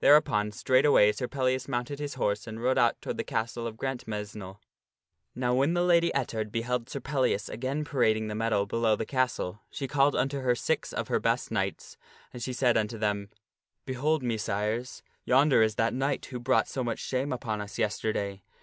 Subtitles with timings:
[0.00, 4.60] Thereupon straightway Sir Pellias mounted his horse and rode out toward the castle of Grantmesnle.
[5.34, 9.60] Now when the Lady Ettard beheld Sir Pellias again parading the meadow below the castle,
[9.68, 11.98] she called unto her six of her best knights,
[12.32, 13.28] and she said unto them,"
[13.84, 18.42] Behold, Messires, yonder is that knight who brought so much shame upon us yesterday.